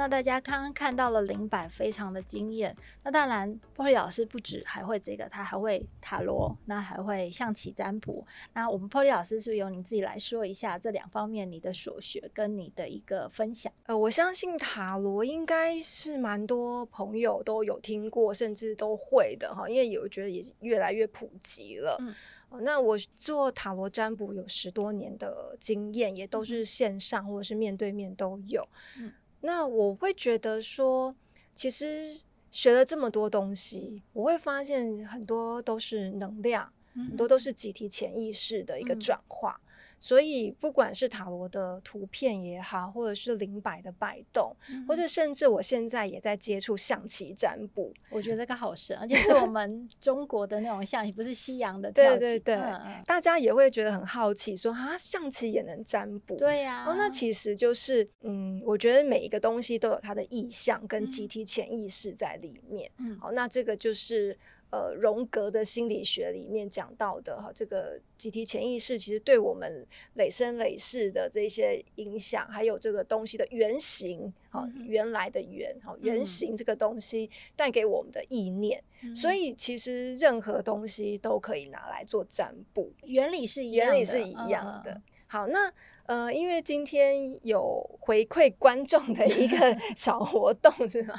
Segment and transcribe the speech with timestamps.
[0.00, 2.74] 那大家刚刚看到了灵摆，非常的惊艳。
[3.02, 8.26] 那当然，波利老师不止还会这个，他还会塔罗，那还会象棋占卜。
[8.54, 13.70] 那我们波利老师是由你自己来说一下这两方面你的所学跟你的一个分享？
[13.84, 21.98] 呃，我相信塔罗应该是蛮多朋友都有听过，甚至都会的哈，因为我觉得也越来越普及了。
[22.00, 28.66] 嗯，那我做塔罗占卜有十多年的经验，也都是线上或者是面对面都有。
[28.98, 29.12] 嗯。
[29.40, 31.14] 那我会觉得说，
[31.54, 39.60] 其实学了这么多东西，我会发现很多都是能量，嗯、很多都是集体潜意识的一个转化。
[39.64, 39.69] 嗯
[40.00, 51.92] 所以，不管是塔罗的图片也好，或者是灵摆的摆动，嗯、或者甚至我现在也在接触象棋占卜，我觉得这个好神，而且是我 们中国的那种象棋，不是西洋的。
[51.92, 56.34] 对对对，嗯、大家也会觉得很好奇，说啊，象棋也能占卜？
[56.36, 56.90] 对呀、啊。
[56.90, 62.90] 哦，那其实就是，嗯，我觉得每一个东西都有它的意象跟集体潜意识在里面。
[62.96, 63.18] 嗯。
[63.20, 64.34] 好，那这个就是。
[64.70, 84.92] 呃，荣格的心理学里面讲到的哈，这个集体潜意识其实对我们累生累世的这些影响，还有这个东西的原型，哈、嗯，原来的原，哈，原型这个东西带给我们的意念，嗯、所以其实任何东西都可以拿来做占卜，原理是一样的，原理是一样的。
[84.92, 85.72] 嗯、好，那。
[86.06, 91.14] 呃，因为今天有回馈观众的一个 小活动，是吗？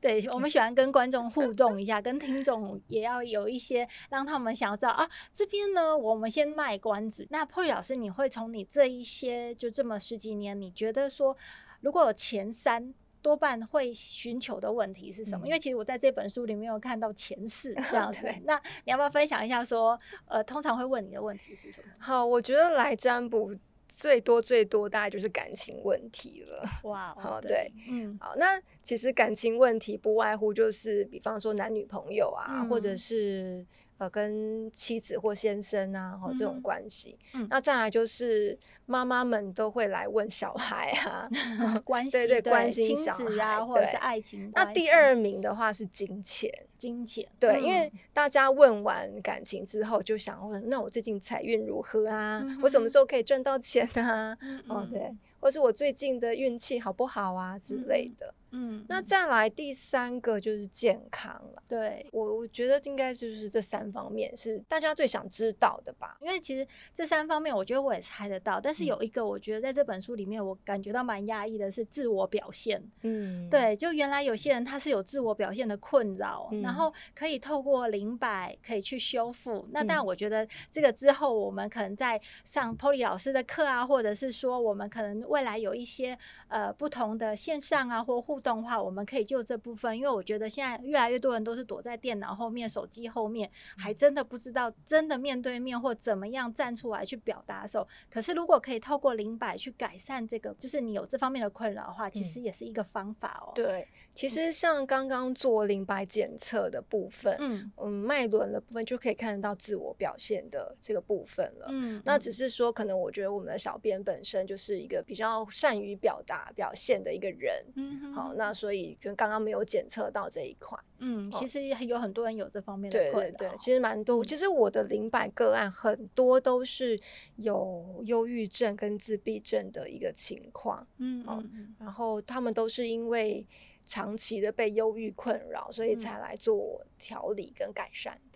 [0.00, 5.08] 对，对，我们喜欢跟观众互动一下，跟听众也要有一些让他们想要知道啊。
[5.32, 7.26] 这边呢，我们先卖关子。
[7.30, 11.36] 那波莉老师，你会从你这一些就这么十几年，你觉得说，
[11.80, 15.44] 如果有前三，多半会寻求的问题是什么？
[15.44, 18.22] 嗯、因为其实我在这本书里面有看到前四 这样子。
[18.22, 21.88] 对那你要不要分享一下，说呃，通常会问你的问题是什么？
[21.98, 23.54] 好，我觉得来占卜。
[23.88, 26.62] 最多最多大概就是感情问题了。
[26.84, 33.66] 哇，好，对，嗯，好，那其实感情问题不外乎就是，比方说男女朋友啊，嗯、或者是。
[33.98, 37.18] 呃，跟妻子或先生啊，哈、嗯，这种关系。
[37.34, 41.28] 嗯，那再来就是妈妈们都会来问小孩啊，
[41.84, 44.50] 关系对对，关心小孩啊，或者是爱情。
[44.54, 47.26] 那第二名的话是金钱，金钱。
[47.40, 52.40] 对，嗯、因为大家问完感情之后，就想问，那我最近财运如何啊？
[52.44, 54.38] 嗯、我什么时候可以赚到钱啊？
[54.68, 58.32] 哦，对，或是我最近的运气好不好啊之类的。
[58.50, 61.62] 嗯嗯，那再来第三个就是健康了。
[61.68, 66.16] 对，我我觉得应该就是这三方面是大家最想知道的吧。
[66.20, 68.60] 因为其实这三方面，我觉得我也猜得到。
[68.60, 72.82] 但是有一个，我觉得在这本书里面，我感觉到蛮压抑的是自我表现。
[73.02, 79.68] 嗯，对，就原来有些人他是有自我表现的困扰，嗯、然后可以透过灵摆可以去修复。
[79.72, 88.37] 那但我觉得这个之后，我们可能在上 Polly 老师的课啊，或者是说我们可能未来有一些呃不同的线上啊或互。
[88.38, 97.88] 互动化，我们可以就这部分，因为我觉得现在越来越多人都是躲在电脑后面、手机后面，还真的不知道真的面对面或怎么样站出来去表达的时候。
[98.08, 103.50] 可是如果可以透过灵摆去改善这个，就是你有这方面的困扰的话，其实也是一个方法哦。
[103.56, 111.66] 对，其实像刚刚做灵摆检测的部分，嗯嗯，脉轮的部分就可以看得到自我表现的这个部分了。
[111.70, 117.52] 嗯，那只是说，可能我觉得我们的小编本身就是一个比较善于表达、表现的一个人。
[117.74, 118.27] 嗯，好。
[118.36, 124.24] 那所以跟刚刚没有检测到这一块，嗯，其实有很多人有这方面的困扰，对对对，其实蛮多。
[124.24, 126.98] 其实我的灵摆个案很多都是
[127.36, 133.46] 有忧郁症跟自闭症的一个情况，嗯嗯，然后他们都是因为
[133.84, 138.18] 长期的被忧郁困扰，所以才来做调理跟改善。
[138.22, 138.27] 嗯，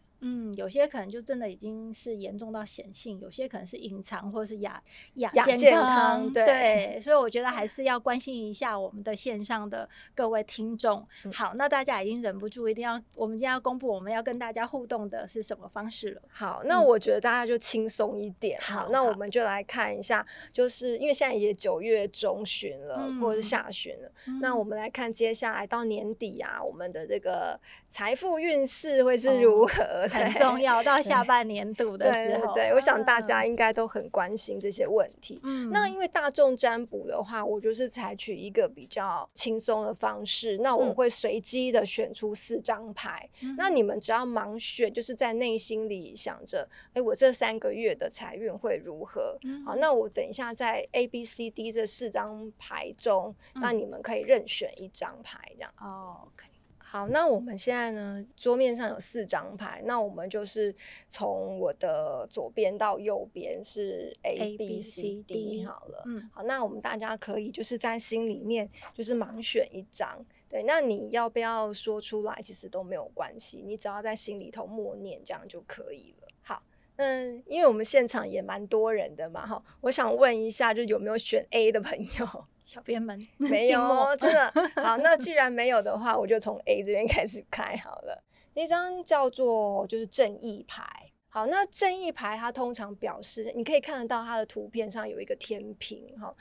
[0.56, 4.80] 有些可能就真的已经是严重到显性，有些可能是隐藏或者是亚
[5.14, 11.06] 亚健，健康，对，对，所以我觉得还是要关心一下我们的线上的各位听众。
[11.24, 16.22] 嗯、好，那大家已经忍不住一定要，我们今天要公布我们要跟大家互动的是什么方式了。
[16.28, 18.58] 好，那我觉得大家就轻松一点。
[18.60, 27.58] 嗯、好，那我们就来看一下，就是因为现在也九月中旬了，嗯、或者是下旬了，嗯、那我们来看接下来到年底啊，我们的这个
[27.88, 30.08] 财富运势会是如何？
[30.20, 30.82] 哦很重要。
[30.82, 35.40] 到下半年度的时候，对，对，对，我想大家应该都很关心这些问题。
[35.44, 40.58] 嗯，那因为大众占卜的话，我就是采取一个比较轻松的方式。
[40.58, 49.38] 那我会随机的选出四张牌，嗯，那你们只要盲选，就是在内心里想着，哎，我这三个月的财运会如何？
[49.44, 55.72] 嗯，好，那我等一下在 A、B、C、D 这四张牌中，嗯，那你们可以任选一张牌，这样。
[55.80, 56.51] 哦，OK。
[56.92, 60.74] 好，那我们现在呢，桌面上有四张牌，那我们就是
[61.08, 66.02] 从我的左边到右边是 A, A B, C, D, C D 好了。
[66.04, 76.28] 嗯，好，那我们大家可以就是在心里面就是盲选一张，对，那你要不要说出来，其实都没有关系，你只要在心里头默念这样就可以了。
[76.42, 76.62] 好，
[76.96, 82.44] 嗯，因为我们现场也蛮多人的嘛，哈，我想问一下，就有没有选 A 的朋友？
[82.64, 84.50] 小编们没 有哦，真的
[84.82, 84.96] 好。
[84.98, 88.22] 那既然没有的话，我就从 A 这边开始开好了。
[88.54, 90.84] 那张叫做就是正义牌。
[91.28, 96.34] 好，那正义牌它通常表示，你可以看得到它的图片上有一个天平哈，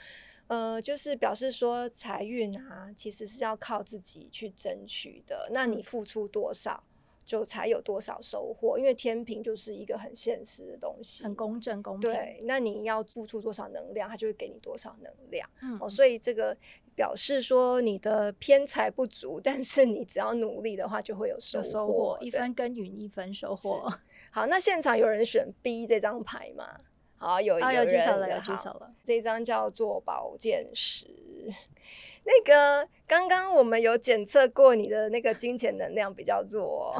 [0.47, 5.49] 呃，就是表示说财运啊，其实是要靠自己去争取的。
[5.51, 6.83] 那你付出多少？
[7.31, 12.11] 就才有多少收获，因为天平就是一个很现实的东西，很公正公平。
[12.11, 15.49] 对，那你要付出多少能量，它就会给你多少能量。
[15.61, 16.53] 嗯，哦，所以这个
[16.93, 21.69] 表示说你的偏财不足， 但是你只要努力的话，就会有收获。
[21.69, 23.89] 收获，一分耕耘一分收获。
[24.29, 26.81] 好，那现场有人选 B 这张牌吗？
[27.15, 28.93] 好，有一个人，啊，有举手了，有举手了。
[29.01, 31.07] 这张叫做宝剑十。
[32.23, 36.95] 那个刚刚我们有检测过你的那个金钱能量比较弱，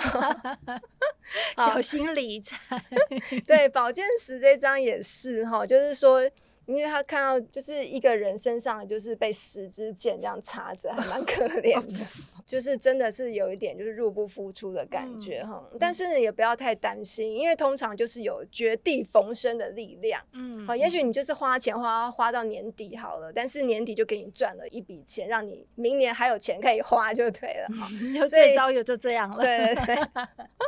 [1.57, 2.57] 小心理财。
[3.45, 6.29] 对，宝剑十这张也是哈，就是说。
[6.65, 11.99] 因为他看到就是一个人身上就是被十支箭这样插着，还蛮可怜的，
[12.45, 15.67] 就是真的是有一点就是入不敷出的感觉哈。
[15.71, 20.21] 嗯、但是也不要太担心，因为通常就是有绝地逢生的力量。
[20.33, 27.67] 嗯，好，也许你就是花钱花花到年底好了，但是年底就给你赚了一笔钱，让你明年还有钱可以花就对了。
[28.13, 29.43] 就这招也就这样了。
[29.43, 29.97] 对对对。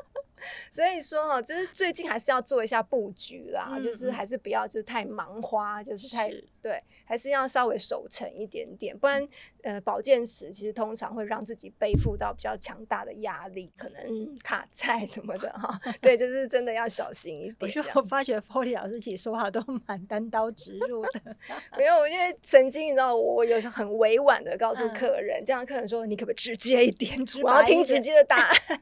[0.72, 6.48] 所以说哈，就是最近还是要做一下布局啦，嗯、就是还是不要就是太忙花，就是太是。
[6.62, 9.28] 对，还是要稍微守成一点点，不然
[9.64, 15.78] 呃，保健室其实通常会让自己背负到比较强大的压力，可能卡债什么的哈。
[16.00, 17.56] 对，就是真的要小心一点。
[17.60, 21.36] 我觉得我发觉 Polly 老师其实说话都蛮单刀直入的，
[21.78, 28.82] 没有，因为曾经你知道我有时候很委婉的告诉客人，嗯、这样客人说你可不可以直接一点，我要听直接的答案。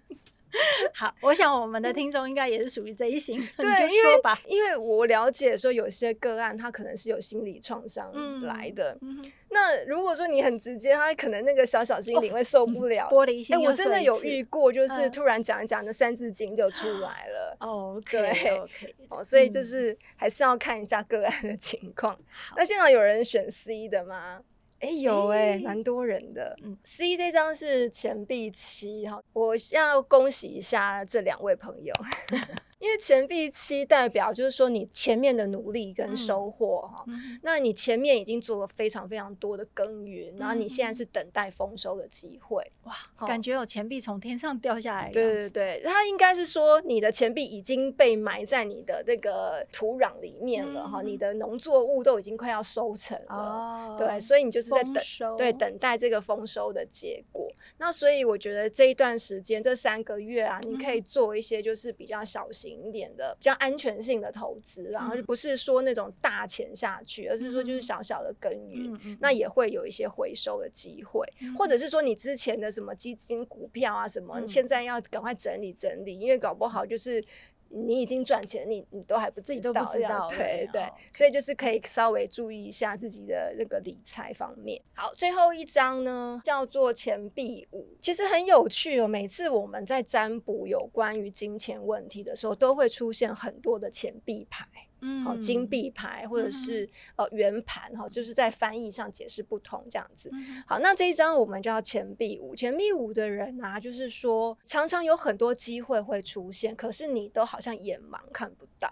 [0.93, 3.67] 好，我想我们的听众应该也是属于这一型，对。
[3.91, 8.11] 因为，因为我了解说有些个案他可能是有心理创伤
[8.41, 8.97] 来的。
[9.01, 13.09] 嗯、那如果说你很直接，他可能那个小小心灵会受不了。
[13.11, 17.57] 玻璃心，我真的有遇过，就是突然讲一讲，那三字经就出来了。
[17.59, 22.13] 哦、嗯，对，OK，哦，所以就是还是要看一下个案的情况。
[22.13, 22.25] 嗯、
[22.57, 24.41] 那现场有人选 C 的吗？
[24.81, 26.57] 哎、欸，有哎、欸，蛮、欸、多人的。
[26.63, 31.93] 嗯，C 这张是钱币七哈，我要恭喜一下这两位朋友。
[32.81, 42.71] 因为钱币七代表就是说你前面的努力跟收获哈，嗯、那你前面已经做了非常非常多的耕耘，嗯、然后你现在是等待丰收的机会。
[43.27, 45.09] 感觉有钱币从天上掉下来。
[45.11, 53.35] 对对对，它应该是说你的钱币已经被埋在你的这个土壤里面了哈，嗯、你的农作物都已经快要收成了。
[53.35, 57.47] 哦，对，所以你就是在等，收对，等待这个丰收的结果。
[57.77, 62.71] 那所以我觉得这一段时间这三个月啊，你可以做一些就是比较小型。
[62.81, 71.23] 一点的比较安全性的投资，然后就不是说那种大钱下去，而是说就是小小的耕耘，那也会有一些回收的机会，
[71.57, 77.23] 或者是说你之前的什么基金、股票啊什么，现在要赶快整理整理，因为搞不好就是。
[77.73, 84.81] 你已经赚钱，你你都还不自己都不知道，对对，所以就是可以稍微注意一下自己的那个理财方面。
[84.93, 89.07] 好，最后一张呢叫做钱币五，其实很有趣哦。
[89.07, 94.67] 每次我们在占卜有关于金钱问题的时候，都会出现很多的钱币牌。
[95.01, 100.29] 嗯，好，金币牌或者是呃圆盘哈，就是在翻译上解释不同这样子。
[100.31, 108.89] 嗯、好，那这一张我们叫钱币五，钱币五的人啊，就是说常常有很多机会会出现，可是你都好像眼盲看不到，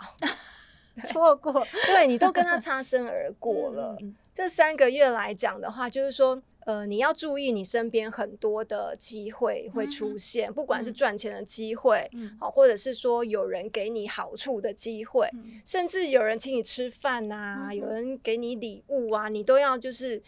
[1.06, 3.96] 错过，对，你都跟他 擦身而过了。
[4.02, 6.42] 嗯、这三个月来讲的话，就是说。
[6.70, 20.22] 呃，你要注意，你身边很多的机会会出现，嗯、不管是赚钱的机会，嗯、或者是说有人给你好处的机会，嗯、甚至有人请你吃饭啊，嗯、有人给你礼物啊，你都要就是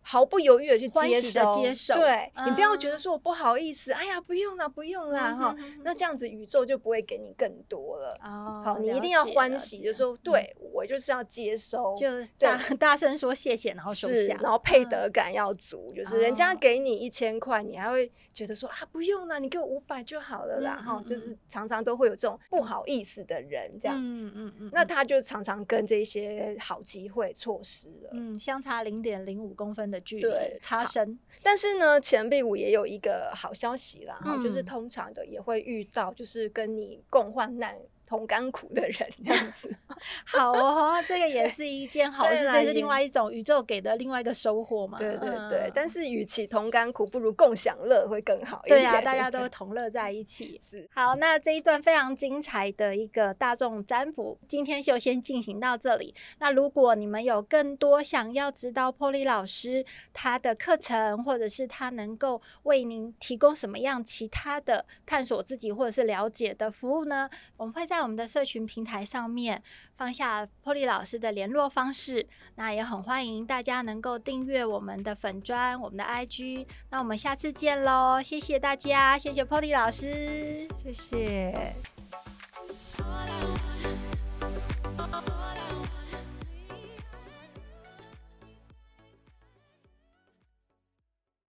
[0.00, 1.94] 毫不犹豫的去接受，接受。
[1.94, 5.80] 对、嗯、你不要觉得说我不好意思，哎呀，不用了，不用了哈、嗯。
[5.84, 8.18] 那这样子宇宙就不会给你更多了。
[8.24, 12.06] 哦、好，你一定要欢喜，就是说，对、嗯、我就是要接收，就
[12.38, 20.80] 大大声说谢谢，然后收下，然后配得感要足，嗯、就是人家给你一千块，你还会觉得说啊，不用了，你给我五百就好了啦。
[20.80, 24.26] 哈、嗯，就是常常都会有这种不好意思的人这样子。
[24.26, 28.10] 嗯嗯嗯，那他就常常跟这些好机会错失了。
[28.12, 30.28] 嗯，相差零点零五公分的距离，
[30.60, 31.18] 差生。
[31.42, 37.76] 但是呢，钱币五也有一个好消息啦，哈、嗯，就是通常的也会遇到，就是跟你共患难。
[38.08, 39.70] 同甘苦的人这样子，
[40.24, 44.96] 好哦，这个也是一件好事，这是另外一种宇宙给的另外一个收获嘛。
[44.96, 48.80] 对对对，嗯、但是与其同甘苦，不如共享乐会更好一点。
[48.80, 50.58] 对啊，大家都 同乐在一起。
[50.58, 50.88] 是。
[50.94, 56.14] 好，那这一段非常精彩的一个大众占卜，今天就先进行到这里。
[56.38, 59.84] 那如果你们有更多想要知道 Polly 老师
[60.14, 67.28] 他的课程，或者是他能够为您提供什么样其他的探索自己或者是了解的服务呢？
[67.58, 67.97] 我们会在。
[67.98, 69.60] 在我们的社群平台上面
[69.96, 72.24] 放下 Polly 老师的联络方式，
[72.54, 76.64] 那也很欢迎大家能够订阅我们的粉砖、我们的 IG。
[76.90, 81.74] 那我们下次见喽，谢谢大家，谢谢 Polly 老师，谢谢。